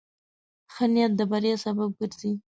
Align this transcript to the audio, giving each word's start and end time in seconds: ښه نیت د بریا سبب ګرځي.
ښه 0.73 0.85
نیت 0.93 1.11
د 1.19 1.21
بریا 1.31 1.55
سبب 1.65 1.89
ګرځي. 1.99 2.31